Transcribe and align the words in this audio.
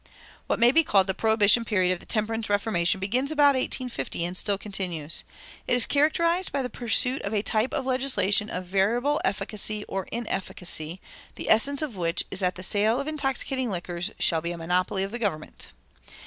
What 0.47 0.59
may 0.59 0.71
be 0.71 0.83
called 0.83 1.05
the 1.05 1.13
Prohibition 1.13 1.63
period 1.63 1.93
of 1.93 1.99
the 1.99 2.07
temperance 2.07 2.49
reformation 2.49 2.99
begins 2.99 3.31
about 3.31 3.53
1850 3.53 4.25
and 4.25 4.35
still 4.35 4.57
continues. 4.57 5.23
It 5.67 5.75
is 5.75 5.85
characterized 5.85 6.51
by 6.51 6.63
the 6.63 6.71
pursuit 6.71 7.21
of 7.21 7.35
a 7.35 7.43
type 7.43 7.71
of 7.71 7.85
legislation 7.85 8.49
of 8.49 8.65
variable 8.65 9.21
efficacy 9.23 9.83
or 9.87 10.07
inefficacy, 10.11 10.99
the 11.35 11.51
essence 11.51 11.83
of 11.83 11.97
which 11.97 12.23
is 12.31 12.39
that 12.39 12.55
the 12.55 12.63
sale 12.63 12.99
of 12.99 13.07
intoxicating 13.07 13.69
liquors 13.69 14.09
shall 14.17 14.41
be 14.41 14.51
a 14.51 14.57
monopoly 14.57 15.03
of 15.03 15.11
the 15.11 15.19
government. 15.19 15.67